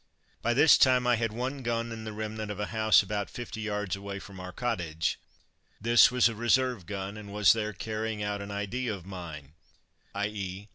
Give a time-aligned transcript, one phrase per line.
[0.41, 3.61] By this time I had one gun in the remnant of a house about fifty
[3.61, 5.19] yards away from our cottage.
[5.79, 9.53] This was a reserve gun, and was there carrying out an idea of mine,
[10.15, 10.69] _i.e.